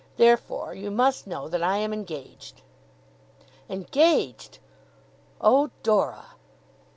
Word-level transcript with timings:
Therefore 0.17 0.73
you 0.73 0.89
must 0.89 1.27
know 1.27 1.47
that 1.47 1.61
I 1.61 1.77
am 1.77 1.93
engaged.' 1.93 2.63
Engaged! 3.69 4.57
Oh, 5.39 5.69
Dora! 5.83 6.33